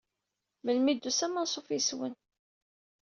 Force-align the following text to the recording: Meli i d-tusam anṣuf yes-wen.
Meli 0.63 0.81
i 0.91 0.93
d-tusam 0.95 1.39
anṣuf 1.41 1.67
yes-wen. 1.71 2.13